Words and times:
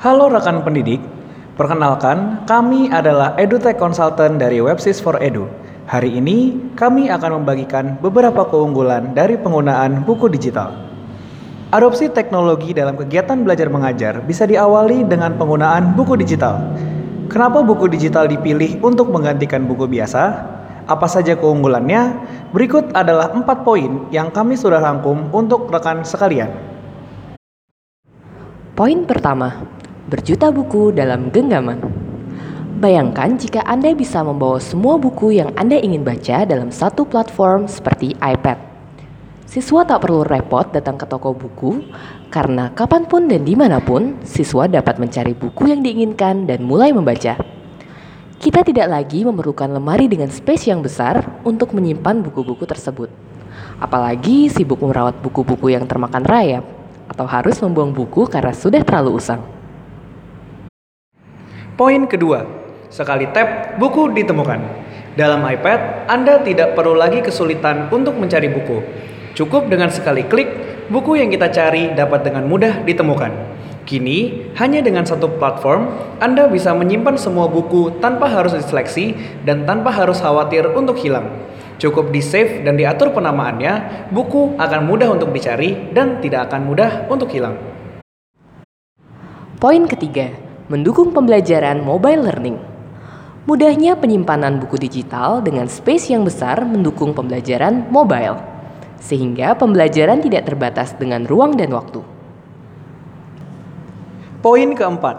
Halo 0.00 0.32
rekan 0.32 0.64
pendidik, 0.64 0.96
perkenalkan 1.60 2.48
kami 2.48 2.88
adalah 2.88 3.36
EduTech 3.36 3.76
Consultant 3.76 4.40
dari 4.40 4.56
Websis 4.56 4.96
for 4.96 5.20
Edu. 5.20 5.44
Hari 5.92 6.16
ini 6.16 6.56
kami 6.72 7.12
akan 7.12 7.44
membagikan 7.44 8.00
beberapa 8.00 8.48
keunggulan 8.48 9.12
dari 9.12 9.36
penggunaan 9.36 10.08
buku 10.08 10.32
digital. 10.32 10.72
Adopsi 11.76 12.08
teknologi 12.08 12.72
dalam 12.72 12.96
kegiatan 12.96 13.44
belajar 13.44 13.68
mengajar 13.68 14.24
bisa 14.24 14.48
diawali 14.48 15.04
dengan 15.04 15.36
penggunaan 15.36 15.92
buku 15.92 16.16
digital. 16.16 16.64
Kenapa 17.28 17.60
buku 17.60 17.84
digital 17.92 18.24
dipilih 18.24 18.80
untuk 18.80 19.12
menggantikan 19.12 19.68
buku 19.68 19.84
biasa? 19.84 20.48
Apa 20.88 21.12
saja 21.12 21.36
keunggulannya? 21.36 22.16
Berikut 22.56 22.88
adalah 22.96 23.36
empat 23.36 23.68
poin 23.68 24.08
yang 24.08 24.32
kami 24.32 24.56
sudah 24.56 24.80
rangkum 24.80 25.28
untuk 25.36 25.68
rekan 25.68 26.08
sekalian. 26.08 26.48
Poin 28.72 29.04
pertama, 29.04 29.60
berjuta 30.10 30.50
buku 30.50 30.90
dalam 30.90 31.30
genggaman. 31.30 31.78
Bayangkan 32.82 33.38
jika 33.38 33.62
Anda 33.62 33.94
bisa 33.94 34.26
membawa 34.26 34.58
semua 34.58 34.98
buku 34.98 35.38
yang 35.38 35.54
Anda 35.54 35.78
ingin 35.78 36.02
baca 36.02 36.42
dalam 36.42 36.74
satu 36.74 37.06
platform 37.06 37.70
seperti 37.70 38.18
iPad. 38.18 38.58
Siswa 39.46 39.86
tak 39.86 40.02
perlu 40.02 40.26
repot 40.26 40.66
datang 40.74 40.98
ke 40.98 41.06
toko 41.06 41.30
buku, 41.30 41.86
karena 42.30 42.74
kapan 42.74 43.06
pun 43.06 43.30
dan 43.30 43.46
di 43.46 43.54
mana 43.54 43.78
pun, 43.78 44.18
siswa 44.26 44.66
dapat 44.66 44.98
mencari 44.98 45.34
buku 45.34 45.70
yang 45.70 45.82
diinginkan 45.82 46.46
dan 46.46 46.62
mulai 46.66 46.90
membaca. 46.90 47.38
Kita 48.40 48.64
tidak 48.64 48.88
lagi 48.90 49.22
memerlukan 49.22 49.70
lemari 49.70 50.08
dengan 50.08 50.30
space 50.30 50.70
yang 50.70 50.82
besar 50.82 51.42
untuk 51.46 51.74
menyimpan 51.76 52.22
buku-buku 52.22 52.66
tersebut. 52.66 53.10
Apalagi 53.82 54.48
sibuk 54.48 54.80
merawat 54.80 55.18
buku-buku 55.18 55.74
yang 55.74 55.84
termakan 55.84 56.24
rayap, 56.26 56.64
atau 57.10 57.26
harus 57.26 57.58
membuang 57.58 57.90
buku 57.90 58.30
karena 58.30 58.54
sudah 58.54 58.80
terlalu 58.86 59.18
usang. 59.18 59.59
Poin 61.80 62.04
kedua, 62.04 62.44
sekali 62.92 63.24
tap, 63.32 63.80
buku 63.80 64.12
ditemukan. 64.12 64.60
Dalam 65.16 65.40
iPad, 65.40 66.12
Anda 66.12 66.44
tidak 66.44 66.76
perlu 66.76 66.92
lagi 66.92 67.24
kesulitan 67.24 67.88
untuk 67.88 68.20
mencari 68.20 68.52
buku. 68.52 68.84
Cukup 69.32 69.64
dengan 69.72 69.88
sekali 69.88 70.28
klik, 70.28 70.52
buku 70.92 71.16
yang 71.16 71.32
kita 71.32 71.48
cari 71.48 71.96
dapat 71.96 72.20
dengan 72.20 72.44
mudah 72.44 72.84
ditemukan. 72.84 73.32
Kini, 73.88 74.52
hanya 74.60 74.84
dengan 74.84 75.08
satu 75.08 75.40
platform, 75.40 75.88
Anda 76.20 76.52
bisa 76.52 76.76
menyimpan 76.76 77.16
semua 77.16 77.48
buku 77.48 77.96
tanpa 77.96 78.28
harus 78.28 78.52
diseleksi 78.52 79.16
dan 79.48 79.64
tanpa 79.64 79.88
harus 79.88 80.20
khawatir 80.20 80.68
untuk 80.76 81.00
hilang. 81.00 81.32
Cukup 81.80 82.12
di 82.12 82.20
save 82.20 82.60
dan 82.60 82.76
diatur 82.76 83.08
penamaannya, 83.16 84.04
buku 84.12 84.52
akan 84.60 84.84
mudah 84.84 85.16
untuk 85.16 85.32
dicari 85.32 85.88
dan 85.96 86.20
tidak 86.20 86.52
akan 86.52 86.60
mudah 86.60 87.08
untuk 87.08 87.32
hilang. 87.32 87.56
Poin 89.56 89.88
ketiga, 89.88 90.49
mendukung 90.70 91.10
pembelajaran 91.10 91.82
mobile 91.82 92.30
learning. 92.30 92.54
Mudahnya 93.42 93.98
penyimpanan 93.98 94.62
buku 94.62 94.78
digital 94.78 95.42
dengan 95.42 95.66
space 95.66 96.14
yang 96.14 96.22
besar 96.22 96.62
mendukung 96.62 97.10
pembelajaran 97.10 97.90
mobile, 97.90 98.38
sehingga 99.02 99.58
pembelajaran 99.58 100.22
tidak 100.22 100.46
terbatas 100.46 100.94
dengan 100.94 101.26
ruang 101.26 101.58
dan 101.58 101.74
waktu. 101.74 102.06
Poin 104.38 104.70
keempat, 104.78 105.16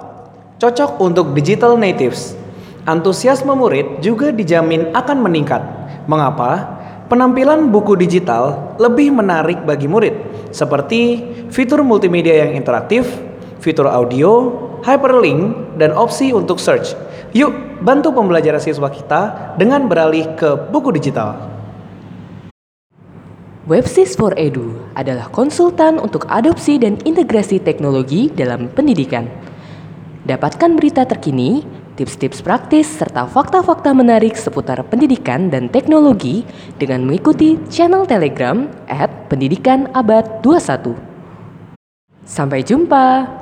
cocok 0.64 1.04
untuk 1.04 1.36
digital 1.36 1.76
natives. 1.76 2.40
Antusiasme 2.88 3.52
murid 3.52 4.00
juga 4.00 4.32
dijamin 4.32 4.96
akan 4.96 5.18
meningkat. 5.20 5.62
Mengapa? 6.08 6.80
Penampilan 7.12 7.68
buku 7.76 8.00
digital 8.00 8.72
lebih 8.80 9.12
menarik 9.12 9.68
bagi 9.68 9.92
murid, 9.92 10.16
seperti 10.56 11.20
fitur 11.52 11.84
multimedia 11.84 12.48
yang 12.48 12.56
interaktif, 12.56 13.04
fitur 13.60 13.92
audio, 13.92 14.71
hyperlink, 14.84 15.78
dan 15.82 15.94
opsi 15.94 16.34
untuk 16.36 16.62
search. 16.62 16.94
Yuk, 17.32 17.82
bantu 17.82 18.12
pembelajaran 18.12 18.60
siswa 18.60 18.92
kita 18.92 19.54
dengan 19.56 19.88
beralih 19.88 20.36
ke 20.36 20.70
buku 20.70 20.92
digital. 20.94 21.52
Websis 23.70 24.18
for 24.18 24.34
Edu 24.36 24.74
adalah 24.98 25.30
konsultan 25.30 26.02
untuk 26.02 26.26
adopsi 26.28 26.82
dan 26.82 26.98
integrasi 27.06 27.62
teknologi 27.62 28.28
dalam 28.34 28.68
pendidikan. 28.74 29.30
Dapatkan 30.26 30.76
berita 30.76 31.06
terkini, 31.06 31.62
tips-tips 31.96 32.42
praktis, 32.42 32.90
serta 32.90 33.30
fakta-fakta 33.30 33.94
menarik 33.94 34.34
seputar 34.34 34.82
pendidikan 34.90 35.54
dan 35.54 35.70
teknologi 35.70 36.44
dengan 36.82 37.06
mengikuti 37.06 37.62
channel 37.70 38.10
Telegram 38.10 38.66
at 38.90 39.10
Pendidikan 39.30 39.88
Abad 39.94 40.42
21. 40.44 40.98
Sampai 42.26 42.66
jumpa! 42.66 43.41